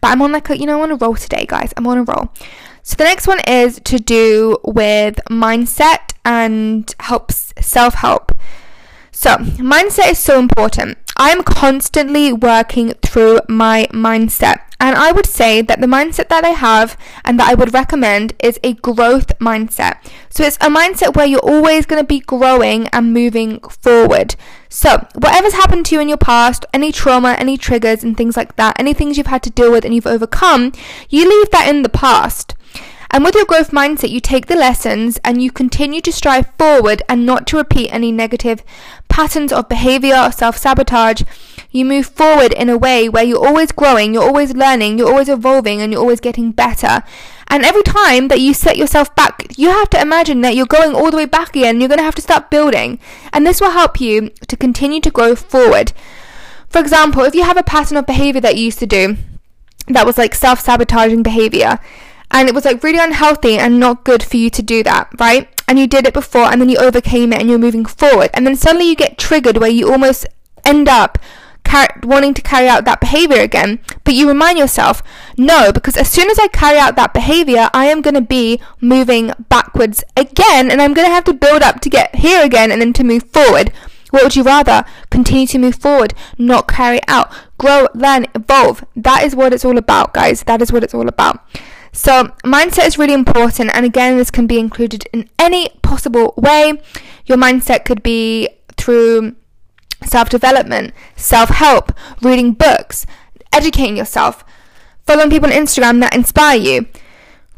but 0.00 0.08
I'm 0.08 0.22
on 0.22 0.32
like 0.32 0.50
a, 0.50 0.58
you 0.58 0.66
know, 0.66 0.76
I'm 0.76 0.90
on 0.90 0.92
a 0.92 0.96
roll 0.96 1.14
today, 1.14 1.46
guys. 1.46 1.72
I'm 1.76 1.86
on 1.86 1.98
a 1.98 2.02
roll. 2.02 2.32
So 2.82 2.96
the 2.96 3.04
next 3.04 3.26
one 3.26 3.40
is 3.46 3.80
to 3.84 3.98
do 3.98 4.58
with 4.64 5.20
mindset 5.30 6.12
and 6.24 6.92
helps 7.00 7.52
self 7.60 7.94
help. 7.94 8.32
So, 9.12 9.36
mindset 9.36 10.12
is 10.12 10.18
so 10.18 10.38
important. 10.38 10.96
I'm 11.16 11.42
constantly 11.42 12.32
working 12.32 12.94
through 13.02 13.40
my 13.48 13.86
mindset. 13.92 14.60
And 14.80 14.96
I 14.96 15.12
would 15.12 15.26
say 15.26 15.60
that 15.60 15.80
the 15.80 15.86
mindset 15.86 16.28
that 16.28 16.42
I 16.42 16.50
have 16.50 16.96
and 17.24 17.38
that 17.38 17.48
I 17.48 17.54
would 17.54 17.74
recommend 17.74 18.32
is 18.42 18.58
a 18.64 18.72
growth 18.72 19.38
mindset. 19.38 19.98
So 20.30 20.42
it's 20.42 20.56
a 20.56 20.70
mindset 20.70 21.14
where 21.14 21.26
you're 21.26 21.40
always 21.40 21.84
going 21.84 22.02
to 22.02 22.06
be 22.06 22.20
growing 22.20 22.88
and 22.88 23.12
moving 23.12 23.60
forward. 23.60 24.36
So, 24.70 25.06
whatever's 25.14 25.54
happened 25.54 25.84
to 25.86 25.96
you 25.96 26.00
in 26.00 26.08
your 26.08 26.16
past, 26.16 26.64
any 26.72 26.92
trauma, 26.92 27.32
any 27.32 27.58
triggers, 27.58 28.04
and 28.04 28.16
things 28.16 28.36
like 28.36 28.54
that, 28.56 28.78
any 28.78 28.94
things 28.94 29.18
you've 29.18 29.26
had 29.26 29.42
to 29.42 29.50
deal 29.50 29.72
with 29.72 29.84
and 29.84 29.92
you've 29.92 30.06
overcome, 30.06 30.72
you 31.08 31.28
leave 31.28 31.50
that 31.50 31.68
in 31.68 31.82
the 31.82 31.88
past. 31.88 32.54
And 33.10 33.24
with 33.24 33.34
your 33.34 33.44
growth 33.44 33.72
mindset, 33.72 34.10
you 34.10 34.20
take 34.20 34.46
the 34.46 34.54
lessons 34.54 35.18
and 35.24 35.42
you 35.42 35.50
continue 35.50 36.00
to 36.02 36.12
strive 36.12 36.54
forward 36.56 37.02
and 37.08 37.26
not 37.26 37.46
to 37.48 37.56
repeat 37.56 37.92
any 37.92 38.12
negative 38.12 38.62
patterns 39.08 39.52
of 39.52 39.68
behavior 39.68 40.16
or 40.16 40.30
self 40.30 40.56
sabotage. 40.56 41.22
You 41.70 41.84
move 41.84 42.06
forward 42.06 42.52
in 42.52 42.68
a 42.68 42.76
way 42.76 43.08
where 43.08 43.22
you're 43.22 43.46
always 43.46 43.70
growing, 43.70 44.12
you're 44.12 44.24
always 44.24 44.54
learning, 44.54 44.98
you're 44.98 45.08
always 45.08 45.28
evolving, 45.28 45.80
and 45.80 45.92
you're 45.92 46.00
always 46.00 46.20
getting 46.20 46.50
better. 46.50 47.02
And 47.46 47.64
every 47.64 47.82
time 47.82 48.28
that 48.28 48.40
you 48.40 48.54
set 48.54 48.76
yourself 48.76 49.14
back, 49.14 49.46
you 49.56 49.68
have 49.68 49.90
to 49.90 50.00
imagine 50.00 50.40
that 50.40 50.56
you're 50.56 50.66
going 50.66 50.94
all 50.94 51.10
the 51.10 51.16
way 51.16 51.26
back 51.26 51.50
again. 51.50 51.80
You're 51.80 51.88
going 51.88 51.98
to 51.98 52.04
have 52.04 52.14
to 52.16 52.22
start 52.22 52.50
building. 52.50 52.98
And 53.32 53.46
this 53.46 53.60
will 53.60 53.70
help 53.70 54.00
you 54.00 54.30
to 54.48 54.56
continue 54.56 55.00
to 55.00 55.10
grow 55.10 55.34
forward. 55.34 55.92
For 56.68 56.80
example, 56.80 57.22
if 57.22 57.34
you 57.34 57.42
have 57.42 57.56
a 57.56 57.62
pattern 57.62 57.96
of 57.96 58.06
behavior 58.06 58.40
that 58.40 58.56
you 58.56 58.64
used 58.64 58.78
to 58.80 58.86
do 58.86 59.16
that 59.88 60.06
was 60.06 60.18
like 60.18 60.34
self 60.34 60.60
sabotaging 60.60 61.22
behavior, 61.22 61.78
and 62.30 62.48
it 62.48 62.54
was 62.54 62.64
like 62.64 62.82
really 62.82 62.98
unhealthy 62.98 63.58
and 63.58 63.80
not 63.80 64.04
good 64.04 64.22
for 64.22 64.36
you 64.36 64.50
to 64.50 64.62
do 64.62 64.82
that, 64.84 65.08
right? 65.18 65.48
And 65.66 65.78
you 65.78 65.86
did 65.86 66.06
it 66.06 66.14
before 66.14 66.42
and 66.42 66.60
then 66.60 66.68
you 66.68 66.76
overcame 66.78 67.32
it 67.32 67.40
and 67.40 67.48
you're 67.48 67.58
moving 67.58 67.84
forward. 67.84 68.30
And 68.34 68.46
then 68.46 68.56
suddenly 68.56 68.88
you 68.88 68.96
get 68.96 69.18
triggered 69.18 69.56
where 69.56 69.70
you 69.70 69.90
almost 69.90 70.26
end 70.64 70.88
up 70.88 71.18
car- 71.64 72.00
wanting 72.02 72.34
to 72.34 72.42
carry 72.42 72.68
out 72.68 72.84
that 72.84 73.00
behavior 73.00 73.40
again, 73.40 73.80
but 74.04 74.14
you 74.14 74.28
remind 74.28 74.58
yourself, 74.58 75.02
no, 75.36 75.72
because 75.72 75.96
as 75.96 76.10
soon 76.10 76.30
as 76.30 76.38
I 76.38 76.48
carry 76.48 76.78
out 76.78 76.96
that 76.96 77.14
behavior, 77.14 77.70
I 77.72 77.86
am 77.86 78.02
going 78.02 78.14
to 78.14 78.20
be 78.20 78.60
moving 78.80 79.32
backwards 79.48 80.04
again, 80.16 80.70
and 80.70 80.80
I'm 80.82 80.94
going 80.94 81.06
to 81.06 81.14
have 81.14 81.24
to 81.24 81.34
build 81.34 81.62
up 81.62 81.80
to 81.80 81.90
get 81.90 82.16
here 82.16 82.44
again 82.44 82.70
and 82.70 82.80
then 82.80 82.92
to 82.94 83.04
move 83.04 83.24
forward. 83.24 83.72
What 84.10 84.24
would 84.24 84.36
you 84.36 84.42
rather? 84.42 84.84
Continue 85.10 85.46
to 85.48 85.58
move 85.58 85.76
forward, 85.76 86.14
not 86.36 86.66
carry 86.66 87.00
out, 87.06 87.32
grow, 87.58 87.88
learn, 87.94 88.26
evolve. 88.34 88.84
That 88.96 89.22
is 89.22 89.36
what 89.36 89.52
it's 89.52 89.64
all 89.64 89.78
about, 89.78 90.12
guys. 90.12 90.42
That 90.44 90.60
is 90.60 90.72
what 90.72 90.82
it's 90.82 90.94
all 90.94 91.08
about. 91.08 91.44
So, 91.92 92.24
mindset 92.44 92.86
is 92.86 92.98
really 92.98 93.14
important, 93.14 93.70
and 93.74 93.84
again, 93.84 94.16
this 94.16 94.30
can 94.30 94.46
be 94.46 94.58
included 94.58 95.08
in 95.12 95.28
any 95.38 95.70
possible 95.82 96.34
way. 96.36 96.80
Your 97.26 97.38
mindset 97.38 97.84
could 97.84 98.02
be 98.02 98.48
through 98.76 99.34
self 100.04 100.28
development, 100.28 100.94
self 101.16 101.50
help, 101.50 101.92
reading 102.22 102.52
books, 102.52 103.06
educating 103.52 103.96
yourself, 103.96 104.44
following 105.06 105.30
people 105.30 105.50
on 105.50 105.56
Instagram 105.56 106.00
that 106.00 106.14
inspire 106.14 106.58
you, 106.58 106.86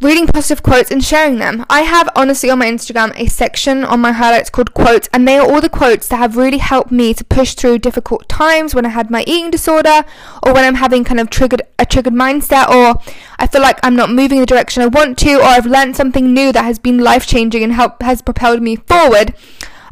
reading 0.02 0.26
positive 0.26 0.64
quotes 0.64 0.90
and 0.90 1.04
sharing 1.04 1.38
them. 1.38 1.64
I 1.70 1.82
have 1.82 2.08
honestly 2.16 2.50
on 2.50 2.58
my 2.58 2.66
Instagram 2.66 3.12
a 3.16 3.26
section 3.26 3.84
on 3.84 4.00
my 4.00 4.10
highlights 4.10 4.50
called 4.50 4.74
quotes, 4.74 5.08
and 5.12 5.26
they 5.26 5.38
are 5.38 5.48
all 5.48 5.60
the 5.60 5.68
quotes 5.68 6.08
that 6.08 6.16
have 6.16 6.36
really 6.36 6.58
helped 6.58 6.90
me 6.90 7.14
to 7.14 7.24
push 7.24 7.54
through 7.54 7.78
difficult 7.78 8.28
times 8.28 8.74
when 8.74 8.84
I 8.84 8.90
had 8.90 9.10
my 9.10 9.22
eating 9.26 9.50
disorder 9.50 10.04
or 10.42 10.52
when 10.52 10.64
I'm 10.64 10.74
having 10.74 11.04
kind 11.04 11.20
of 11.20 11.30
triggered 11.30 11.62
a 11.78 11.86
triggered 11.86 12.14
mindset 12.14 12.68
or 12.68 13.00
I 13.38 13.46
feel 13.46 13.62
like 13.62 13.78
I'm 13.82 13.94
not 13.96 14.10
moving 14.10 14.38
in 14.38 14.42
the 14.42 14.46
direction 14.46 14.82
I 14.82 14.86
want 14.86 15.18
to 15.18 15.36
or 15.36 15.44
I've 15.44 15.66
learned 15.66 15.96
something 15.96 16.34
new 16.34 16.52
that 16.52 16.64
has 16.64 16.78
been 16.78 16.98
life 16.98 17.26
changing 17.26 17.62
and 17.62 17.72
help 17.72 18.02
has 18.02 18.22
propelled 18.22 18.60
me 18.60 18.76
forward. 18.76 19.34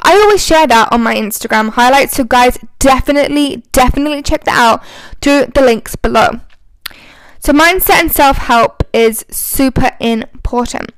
I 0.03 0.15
always 0.15 0.45
share 0.45 0.67
that 0.67 0.93
on 0.93 1.03
my 1.03 1.15
Instagram 1.15 1.71
highlights, 1.71 2.17
so 2.17 2.25
guys, 2.25 2.59
definitely, 2.79 3.65
definitely 3.73 4.23
check 4.23 4.45
that 4.45 4.57
out 4.57 4.85
through 5.21 5.47
the 5.55 5.63
links 5.63 5.97
below. 5.97 6.41
So, 7.39 7.53
mindset 7.53 8.01
and 8.01 8.13
self 8.13 8.37
help 8.37 8.83
is 8.93 9.25
super 9.31 9.93
important. 9.99 10.93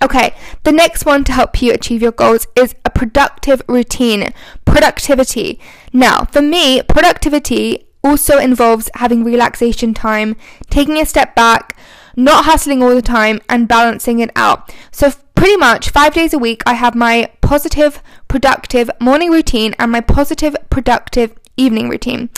Okay, 0.00 0.36
the 0.62 0.70
next 0.70 1.04
one 1.04 1.24
to 1.24 1.32
help 1.32 1.60
you 1.60 1.72
achieve 1.72 2.02
your 2.02 2.12
goals 2.12 2.46
is 2.54 2.76
a 2.84 2.90
productive 2.90 3.62
routine. 3.68 4.32
Productivity. 4.64 5.58
Now, 5.92 6.24
for 6.26 6.40
me, 6.40 6.82
productivity 6.82 7.88
also 8.04 8.38
involves 8.38 8.88
having 8.94 9.24
relaxation 9.24 9.94
time, 9.94 10.36
taking 10.70 10.98
a 10.98 11.04
step 11.04 11.34
back, 11.34 11.76
not 12.14 12.44
hustling 12.44 12.80
all 12.80 12.94
the 12.94 13.02
time, 13.02 13.40
and 13.48 13.66
balancing 13.66 14.20
it 14.20 14.30
out. 14.36 14.72
So, 14.92 15.10
pretty 15.34 15.56
much 15.56 15.90
five 15.90 16.14
days 16.14 16.32
a 16.32 16.38
week, 16.38 16.62
I 16.64 16.74
have 16.74 16.94
my 16.94 17.32
positive, 17.48 18.02
productive 18.28 18.90
morning 19.00 19.30
routine 19.30 19.74
and 19.78 19.90
my 19.90 20.02
positive, 20.02 20.54
productive 20.68 21.34
evening 21.56 21.88
routine. 21.88 22.28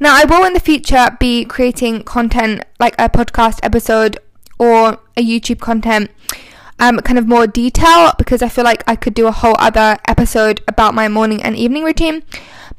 Now, 0.00 0.16
I 0.16 0.24
will 0.24 0.42
in 0.42 0.54
the 0.54 0.58
future 0.58 1.14
be 1.20 1.44
creating 1.44 2.04
content 2.04 2.64
like 2.80 2.94
a 2.98 3.10
podcast 3.10 3.58
episode 3.62 4.16
or 4.58 5.00
a 5.18 5.22
YouTube 5.22 5.60
content, 5.60 6.10
um, 6.78 6.96
kind 7.00 7.18
of 7.18 7.28
more 7.28 7.46
detail 7.46 8.14
because 8.16 8.40
I 8.40 8.48
feel 8.48 8.64
like 8.64 8.82
I 8.86 8.96
could 8.96 9.12
do 9.12 9.26
a 9.26 9.32
whole 9.32 9.54
other 9.58 9.98
episode 10.08 10.62
about 10.66 10.94
my 10.94 11.08
morning 11.08 11.42
and 11.42 11.54
evening 11.54 11.84
routine. 11.84 12.22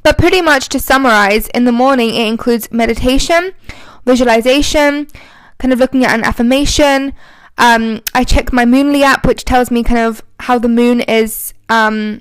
But 0.02 0.18
pretty 0.18 0.42
much 0.42 0.68
to 0.70 0.80
summarize, 0.80 1.46
in 1.54 1.66
the 1.66 1.72
morning 1.72 2.10
it 2.10 2.26
includes 2.26 2.72
meditation, 2.72 3.52
visualization, 4.04 5.06
kind 5.58 5.72
of 5.72 5.78
looking 5.78 6.04
at 6.04 6.18
an 6.18 6.24
affirmation. 6.24 7.12
Um, 7.58 8.02
I 8.14 8.24
check 8.24 8.52
my 8.52 8.64
Moonly 8.64 9.02
app, 9.02 9.26
which 9.26 9.44
tells 9.44 9.70
me 9.70 9.82
kind 9.82 10.00
of 10.00 10.22
how 10.40 10.58
the 10.58 10.68
moon 10.68 11.00
is, 11.00 11.54
um, 11.68 12.20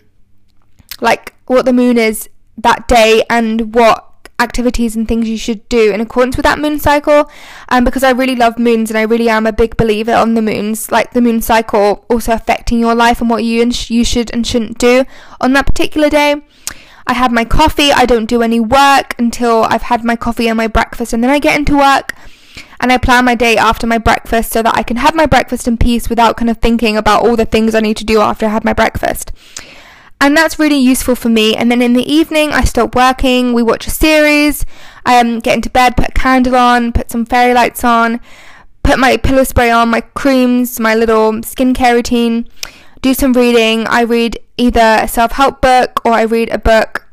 like 1.02 1.34
what 1.48 1.66
the 1.66 1.74
moon 1.74 1.98
is 1.98 2.30
that 2.58 2.88
day 2.88 3.24
and 3.30 3.76
what 3.76 4.16
activities 4.40 4.96
and 4.96 5.08
things 5.08 5.30
you 5.30 5.38
should 5.38 5.68
do 5.70 5.92
in 5.94 6.02
accordance 6.02 6.36
with 6.36 6.44
that 6.44 6.60
moon 6.60 6.80
cycle. 6.80 7.30
Um, 7.70 7.84
because 7.84 8.04
I 8.04 8.12
really 8.12 8.36
love 8.36 8.60
moons 8.60 8.90
and 8.90 8.98
I 8.98 9.04
really 9.04 9.30
am 9.30 9.46
a 9.46 9.54
big 9.54 9.78
believer 9.78 10.14
on 10.14 10.34
the 10.34 10.42
moons 10.42 10.92
like 10.92 11.12
the 11.12 11.22
moon 11.22 11.42
cycle 11.42 12.06
also 12.10 12.34
affecting 12.34 12.80
your 12.80 12.96
life 12.96 13.22
and 13.22 13.30
what 13.30 13.44
you 13.44 13.62
and 13.62 13.74
sh- 13.74 13.92
you 13.92 14.04
should 14.04 14.34
and 14.34 14.46
shouldn't 14.46 14.78
do 14.78 15.06
on 15.40 15.54
that 15.54 15.66
particular 15.66 16.10
day. 16.10 16.42
I 17.08 17.14
have 17.14 17.32
my 17.32 17.46
coffee 17.46 17.92
I 17.92 18.06
don't 18.06 18.26
do 18.26 18.42
any 18.42 18.60
work 18.60 19.16
until 19.20 19.64
I've 19.64 19.84
had 19.84 20.04
my 20.04 20.16
coffee 20.16 20.48
and 20.48 20.58
my 20.58 20.68
breakfast 20.68 21.14
and 21.14 21.24
then 21.24 21.30
I 21.30 21.40
get 21.40 21.58
into 21.58 21.78
work 21.78 22.14
and 22.86 22.92
I 22.92 23.00
plan 23.00 23.26
my 23.26 23.34
day 23.34 23.58
after 23.58 23.88
my 23.88 23.98
breakfast 23.98 24.52
so 24.52 24.62
that 24.62 24.78
I 24.78 24.84
can 24.84 24.98
have 24.98 25.16
my 25.16 25.26
breakfast 25.26 25.68
in 25.68 25.76
peace 25.76 26.08
without 26.08 26.38
kind 26.38 26.52
of 26.52 26.60
thinking 26.60 26.96
about 26.96 27.24
all 27.26 27.36
the 27.36 27.44
things 27.44 27.74
I 27.74 27.80
need 27.80 27.98
to 27.98 28.06
do 28.06 28.22
after 28.22 28.46
I 28.46 28.50
have 28.50 28.64
my 28.64 28.74
breakfast 28.74 29.32
and 30.22 30.38
that's 30.38 30.60
really 30.60 30.78
useful 30.78 31.16
for 31.16 31.30
me. 31.30 31.56
And 31.56 31.72
then 31.72 31.82
in 31.82 31.94
the 31.94 32.12
evening, 32.12 32.52
I 32.52 32.64
stop 32.64 32.96
working, 32.96 33.54
we 33.54 33.64
watch 33.64 33.88
a 33.88 33.92
series, 33.92 34.66
um, 35.06 35.40
get 35.40 35.56
into 35.56 35.70
bed, 35.70 35.98
put 35.98 36.10
a 36.10 36.12
candle 36.12 36.56
on, 36.56 36.94
put 36.94 37.10
some 37.10 37.26
fairy 37.26 37.56
lights 37.56 37.84
on, 37.84 38.20
put 38.84 39.00
my 39.00 39.18
pillow 39.18 39.44
spray 39.44 39.72
on, 39.72 39.90
my 39.90 40.02
creams, 40.02 40.80
my 40.80 40.94
little 40.94 41.34
skincare 41.34 41.94
routine, 41.94 42.48
do 43.02 43.16
some 43.16 43.34
reading. 43.34 43.88
I 43.88 44.02
read 44.02 44.40
either 44.58 45.00
a 45.02 45.08
self 45.08 45.34
help 45.34 45.60
book 45.60 46.06
or 46.06 46.14
I 46.14 46.24
read 46.24 46.50
a 46.50 46.60
book 46.60 47.05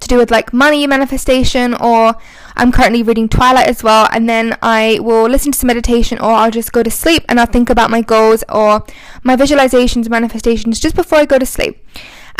to 0.00 0.08
do 0.08 0.16
with 0.16 0.30
like 0.30 0.52
money 0.52 0.86
manifestation 0.86 1.74
or 1.74 2.14
I'm 2.56 2.72
currently 2.72 3.02
reading 3.02 3.28
Twilight 3.28 3.66
as 3.66 3.82
well 3.82 4.08
and 4.12 4.28
then 4.28 4.56
I 4.62 4.98
will 5.00 5.28
listen 5.28 5.52
to 5.52 5.58
some 5.58 5.68
meditation 5.68 6.18
or 6.18 6.30
I'll 6.30 6.50
just 6.50 6.72
go 6.72 6.82
to 6.82 6.90
sleep 6.90 7.24
and 7.28 7.38
I'll 7.38 7.46
think 7.46 7.70
about 7.70 7.90
my 7.90 8.00
goals 8.00 8.44
or 8.48 8.84
my 9.22 9.36
visualizations 9.36 10.08
manifestations 10.08 10.80
just 10.80 10.94
before 10.94 11.18
I 11.18 11.24
go 11.26 11.38
to 11.38 11.46
sleep. 11.46 11.78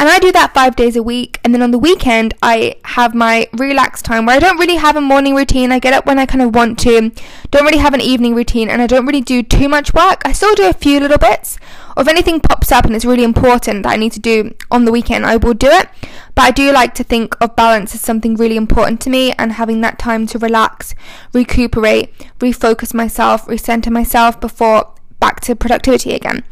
And 0.01 0.09
I 0.09 0.19
do 0.19 0.33
that 0.33 0.55
five 0.55 0.77
days 0.77 0.97
a 0.97 1.03
week. 1.03 1.39
And 1.45 1.53
then 1.53 1.61
on 1.61 1.73
the 1.73 1.79
weekend, 1.79 2.33
I 2.41 2.77
have 2.85 3.15
my 3.15 3.51
relaxed 3.53 4.03
time 4.03 4.25
where 4.25 4.35
I 4.35 4.39
don't 4.39 4.57
really 4.57 4.77
have 4.77 4.97
a 4.97 5.01
morning 5.03 5.35
routine. 5.35 5.71
I 5.71 5.79
get 5.79 5.93
up 5.93 6.07
when 6.07 6.19
I 6.19 6.25
kind 6.25 6.41
of 6.41 6.55
want 6.55 6.79
to, 6.79 7.13
don't 7.51 7.67
really 7.67 7.77
have 7.77 7.93
an 7.93 8.01
evening 8.01 8.35
routine, 8.35 8.71
and 8.71 8.81
I 8.81 8.87
don't 8.87 9.05
really 9.05 9.21
do 9.21 9.43
too 9.43 9.69
much 9.69 9.93
work. 9.93 10.23
I 10.25 10.33
still 10.33 10.55
do 10.55 10.67
a 10.71 10.73
few 10.73 11.01
little 11.01 11.19
bits. 11.19 11.59
Or 11.99 12.01
if 12.01 12.09
anything 12.09 12.41
pops 12.41 12.73
up 12.73 12.87
and 12.87 12.97
it's 12.97 13.05
really 13.05 13.25
important 13.25 13.83
that 13.83 13.93
I 13.93 13.97
need 13.97 14.13
to 14.13 14.21
do 14.21 14.55
on 14.71 14.87
the 14.87 14.91
weekend, 14.91 15.27
I 15.27 15.37
will 15.37 15.53
do 15.53 15.69
it. 15.69 15.91
But 16.35 16.45
I 16.45 16.51
do 16.51 16.73
like 16.73 16.95
to 16.95 17.05
think 17.05 17.37
of 17.39 17.55
balance 17.55 17.95
as 17.95 18.01
something 18.01 18.37
really 18.37 18.57
important 18.57 19.03
to 19.03 19.11
me 19.11 19.33
and 19.33 19.53
having 19.53 19.83
that 19.83 19.99
time 19.99 20.27
to 20.29 20.39
relax, 20.39 20.95
recuperate, 21.35 22.17
refocus 22.39 22.95
myself, 22.95 23.45
recenter 23.45 23.91
myself 23.91 24.41
before 24.41 24.95
back 25.21 25.41
to 25.41 25.55
productivity 25.55 26.15
again. 26.15 26.43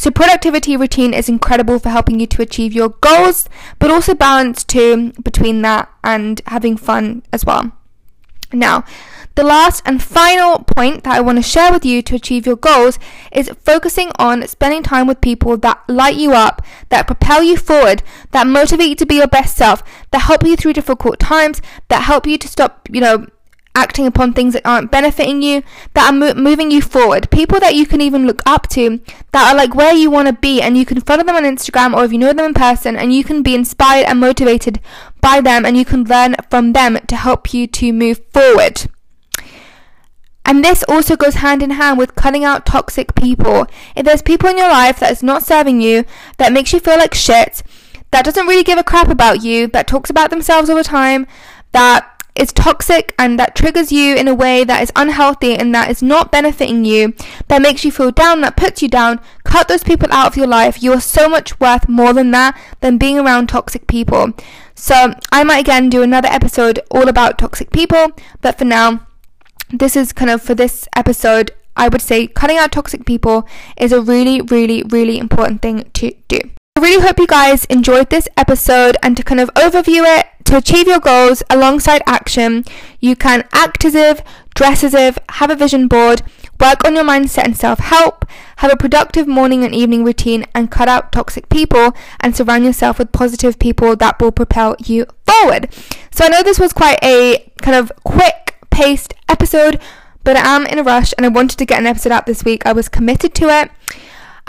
So, 0.00 0.10
productivity 0.10 0.78
routine 0.78 1.12
is 1.12 1.28
incredible 1.28 1.78
for 1.78 1.90
helping 1.90 2.20
you 2.20 2.26
to 2.28 2.40
achieve 2.40 2.72
your 2.72 2.88
goals, 2.88 3.50
but 3.78 3.90
also 3.90 4.14
balance 4.14 4.64
too 4.64 5.12
between 5.22 5.60
that 5.60 5.90
and 6.02 6.40
having 6.46 6.78
fun 6.78 7.22
as 7.34 7.44
well. 7.44 7.72
Now, 8.50 8.86
the 9.34 9.42
last 9.42 9.82
and 9.84 10.02
final 10.02 10.60
point 10.60 11.04
that 11.04 11.16
I 11.16 11.20
want 11.20 11.36
to 11.36 11.42
share 11.42 11.70
with 11.70 11.84
you 11.84 12.00
to 12.00 12.14
achieve 12.14 12.46
your 12.46 12.56
goals 12.56 12.98
is 13.30 13.50
focusing 13.62 14.10
on 14.18 14.48
spending 14.48 14.82
time 14.82 15.06
with 15.06 15.20
people 15.20 15.58
that 15.58 15.82
light 15.86 16.16
you 16.16 16.32
up, 16.32 16.64
that 16.88 17.06
propel 17.06 17.42
you 17.42 17.58
forward, 17.58 18.02
that 18.30 18.46
motivate 18.46 18.88
you 18.88 18.96
to 18.96 19.04
be 19.04 19.16
your 19.16 19.28
best 19.28 19.54
self, 19.54 19.82
that 20.12 20.20
help 20.20 20.44
you 20.44 20.56
through 20.56 20.72
difficult 20.72 21.18
times, 21.18 21.60
that 21.88 22.04
help 22.04 22.26
you 22.26 22.38
to 22.38 22.48
stop, 22.48 22.88
you 22.90 23.02
know, 23.02 23.26
acting 23.74 24.06
upon 24.06 24.32
things 24.32 24.54
that 24.54 24.66
aren't 24.66 24.90
benefiting 24.90 25.42
you, 25.42 25.62
that 25.94 26.10
are 26.10 26.12
mo- 26.12 26.34
moving 26.34 26.70
you 26.70 26.82
forward. 26.82 27.30
People 27.30 27.60
that 27.60 27.74
you 27.74 27.86
can 27.86 28.00
even 28.00 28.26
look 28.26 28.42
up 28.44 28.68
to, 28.70 29.00
that 29.32 29.52
are 29.52 29.56
like 29.56 29.74
where 29.74 29.94
you 29.94 30.10
want 30.10 30.28
to 30.28 30.32
be, 30.34 30.60
and 30.60 30.76
you 30.76 30.84
can 30.84 31.00
follow 31.00 31.22
them 31.22 31.36
on 31.36 31.44
Instagram 31.44 31.94
or 31.94 32.04
if 32.04 32.12
you 32.12 32.18
know 32.18 32.32
them 32.32 32.46
in 32.46 32.54
person, 32.54 32.96
and 32.96 33.12
you 33.14 33.24
can 33.24 33.42
be 33.42 33.54
inspired 33.54 34.06
and 34.06 34.20
motivated 34.20 34.80
by 35.20 35.40
them, 35.40 35.64
and 35.64 35.76
you 35.76 35.84
can 35.84 36.04
learn 36.04 36.34
from 36.50 36.72
them 36.72 36.98
to 37.06 37.16
help 37.16 37.54
you 37.54 37.66
to 37.66 37.92
move 37.92 38.20
forward. 38.32 38.88
And 40.44 40.64
this 40.64 40.82
also 40.88 41.16
goes 41.16 41.34
hand 41.34 41.62
in 41.62 41.70
hand 41.70 41.96
with 41.96 42.16
cutting 42.16 42.44
out 42.44 42.66
toxic 42.66 43.14
people. 43.14 43.66
If 43.94 44.04
there's 44.04 44.22
people 44.22 44.48
in 44.48 44.58
your 44.58 44.70
life 44.70 44.98
that 44.98 45.12
is 45.12 45.22
not 45.22 45.44
serving 45.44 45.80
you, 45.80 46.04
that 46.38 46.52
makes 46.52 46.72
you 46.72 46.80
feel 46.80 46.96
like 46.96 47.14
shit, 47.14 47.62
that 48.10 48.24
doesn't 48.24 48.46
really 48.46 48.64
give 48.64 48.78
a 48.78 48.82
crap 48.82 49.08
about 49.08 49.44
you, 49.44 49.68
that 49.68 49.86
talks 49.86 50.10
about 50.10 50.30
themselves 50.30 50.68
all 50.68 50.76
the 50.76 50.82
time, 50.82 51.28
that 51.70 52.19
is 52.40 52.52
toxic 52.52 53.14
and 53.18 53.38
that 53.38 53.54
triggers 53.54 53.92
you 53.92 54.16
in 54.16 54.26
a 54.26 54.34
way 54.34 54.64
that 54.64 54.82
is 54.82 54.92
unhealthy 54.96 55.54
and 55.54 55.74
that 55.74 55.90
is 55.90 56.02
not 56.02 56.32
benefiting 56.32 56.84
you, 56.84 57.14
that 57.48 57.60
makes 57.60 57.84
you 57.84 57.92
feel 57.92 58.10
down, 58.10 58.40
that 58.40 58.56
puts 58.56 58.82
you 58.82 58.88
down, 58.88 59.20
cut 59.44 59.68
those 59.68 59.84
people 59.84 60.08
out 60.10 60.26
of 60.26 60.36
your 60.36 60.46
life. 60.46 60.82
You 60.82 60.92
are 60.94 61.00
so 61.00 61.28
much 61.28 61.60
worth 61.60 61.88
more 61.88 62.12
than 62.12 62.30
that 62.30 62.58
than 62.80 62.98
being 62.98 63.18
around 63.18 63.48
toxic 63.48 63.86
people. 63.86 64.32
So, 64.74 65.12
I 65.30 65.44
might 65.44 65.58
again 65.58 65.90
do 65.90 66.02
another 66.02 66.28
episode 66.28 66.80
all 66.90 67.08
about 67.08 67.38
toxic 67.38 67.70
people, 67.70 68.12
but 68.40 68.56
for 68.56 68.64
now, 68.64 69.06
this 69.70 69.94
is 69.94 70.12
kind 70.12 70.30
of 70.30 70.40
for 70.40 70.54
this 70.54 70.88
episode. 70.96 71.52
I 71.76 71.88
would 71.88 72.02
say 72.02 72.26
cutting 72.26 72.56
out 72.56 72.72
toxic 72.72 73.04
people 73.04 73.46
is 73.76 73.92
a 73.92 74.00
really, 74.00 74.40
really, 74.40 74.82
really 74.82 75.18
important 75.18 75.62
thing 75.62 75.90
to 75.94 76.12
do. 76.28 76.40
I 76.76 76.82
really 76.82 77.02
hope 77.02 77.18
you 77.18 77.26
guys 77.26 77.64
enjoyed 77.66 78.08
this 78.08 78.28
episode 78.36 78.96
and 79.02 79.16
to 79.16 79.22
kind 79.22 79.40
of 79.40 79.52
overview 79.54 80.02
it, 80.18 80.26
to 80.44 80.56
achieve 80.56 80.86
your 80.86 81.00
goals 81.00 81.42
alongside 81.50 82.00
action, 82.06 82.64
you 83.00 83.16
can 83.16 83.46
act 83.52 83.84
as 83.84 83.94
if, 83.94 84.22
dress 84.54 84.82
as 84.82 84.94
if, 84.94 85.18
have 85.30 85.50
a 85.50 85.56
vision 85.56 85.88
board, 85.88 86.22
work 86.58 86.84
on 86.86 86.94
your 86.94 87.04
mindset 87.04 87.44
and 87.44 87.56
self 87.56 87.80
help, 87.80 88.24
have 88.58 88.72
a 88.72 88.76
productive 88.76 89.26
morning 89.26 89.62
and 89.62 89.74
evening 89.74 90.04
routine, 90.04 90.46
and 90.54 90.70
cut 90.70 90.88
out 90.88 91.12
toxic 91.12 91.48
people 91.48 91.92
and 92.20 92.34
surround 92.34 92.64
yourself 92.64 92.98
with 92.98 93.12
positive 93.12 93.58
people 93.58 93.94
that 93.96 94.18
will 94.20 94.32
propel 94.32 94.74
you 94.78 95.04
forward. 95.26 95.74
So 96.12 96.24
I 96.24 96.28
know 96.28 96.42
this 96.42 96.60
was 96.60 96.72
quite 96.72 96.98
a 97.02 97.52
kind 97.60 97.76
of 97.76 97.92
quick 98.04 98.56
paced 98.70 99.12
episode, 99.28 99.80
but 100.24 100.36
I 100.36 100.56
am 100.56 100.66
in 100.66 100.78
a 100.78 100.82
rush 100.82 101.12
and 101.18 101.26
I 101.26 101.30
wanted 101.30 101.58
to 101.58 101.66
get 101.66 101.80
an 101.80 101.86
episode 101.86 102.12
out 102.12 102.26
this 102.26 102.44
week. 102.44 102.64
I 102.64 102.72
was 102.72 102.88
committed 102.88 103.34
to 103.34 103.48
it. 103.48 103.70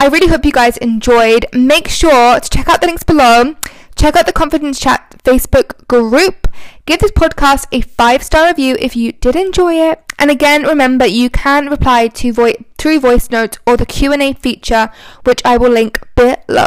I 0.02 0.08
really 0.08 0.30
hope 0.30 0.46
you 0.46 0.52
guys 0.52 0.78
enjoyed. 0.78 1.46
Make 1.54 1.88
sure 1.88 2.40
to 2.40 2.50
check 2.50 2.68
out 2.68 2.82
the 2.82 2.88
links 2.88 3.04
below. 3.04 3.54
Check 3.96 4.16
out 4.16 4.26
the 4.26 4.34
Confidence 4.34 4.80
Chat 4.80 5.22
Facebook 5.24 5.88
group. 5.88 6.48
Give 6.88 7.00
this 7.00 7.12
podcast 7.12 7.68
a 7.72 7.82
five 7.82 8.24
star 8.24 8.48
review 8.48 8.76
if 8.80 8.96
you 8.96 9.12
did 9.12 9.36
enjoy 9.36 9.76
it. 9.76 10.04
And 10.18 10.32
again, 10.32 10.64
remember 10.64 11.06
you 11.06 11.30
can 11.30 11.70
reply 11.70 12.08
to 12.08 12.34
vo- 12.34 12.56
through 12.80 13.00
voice 13.00 13.30
notes 13.30 13.60
or 13.68 13.78
the 13.78 13.86
Q&A 13.86 14.34
feature, 14.34 14.90
which 15.24 15.44
I 15.46 15.58
will 15.58 15.70
link 15.70 16.00
below. 16.16 16.66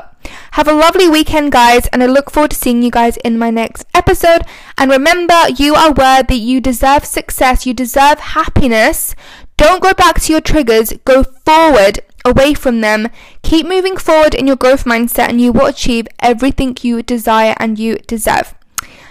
Have 0.52 0.68
a 0.68 0.72
lovely 0.72 1.08
weekend, 1.08 1.50
guys, 1.50 1.88
and 1.88 2.04
I 2.04 2.06
look 2.06 2.30
forward 2.30 2.52
to 2.52 2.56
seeing 2.56 2.84
you 2.84 2.92
guys 2.92 3.16
in 3.24 3.36
my 3.36 3.50
next 3.50 3.84
episode. 3.94 4.42
And 4.78 4.92
remember, 4.92 5.48
you 5.56 5.74
are 5.74 5.92
worthy, 5.92 6.36
you 6.36 6.60
deserve 6.60 7.04
success, 7.04 7.66
you 7.66 7.74
deserve 7.74 8.20
happiness. 8.20 9.16
Don't 9.56 9.82
go 9.82 9.92
back 9.92 10.20
to 10.20 10.32
your 10.32 10.40
triggers, 10.40 10.92
go 11.04 11.24
forward 11.24 11.98
away 12.24 12.54
from 12.54 12.80
them. 12.80 13.08
Keep 13.42 13.66
moving 13.66 13.96
forward 13.96 14.34
in 14.34 14.46
your 14.46 14.56
growth 14.56 14.84
mindset, 14.84 15.28
and 15.28 15.40
you 15.40 15.52
will 15.52 15.66
achieve 15.66 16.08
everything 16.20 16.76
you 16.82 17.02
desire 17.02 17.54
and 17.58 17.78
you 17.78 17.96
deserve. 18.06 18.54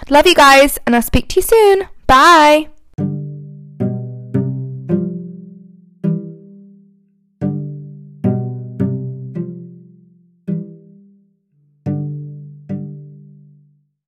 Love 0.09 0.27
you 0.27 0.35
guys, 0.35 0.79
and 0.85 0.95
I'll 0.95 1.01
speak 1.01 1.29
to 1.29 1.35
you 1.37 1.41
soon. 1.43 1.87
Bye. 2.07 2.72